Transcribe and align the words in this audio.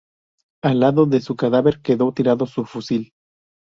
Al 0.63 0.79
lado 0.79 1.05
de 1.05 1.21
su 1.21 1.35
cadáver 1.35 1.79
quedó 1.83 2.11
tirado 2.11 2.47
su 2.47 2.65
fusil. 2.65 3.13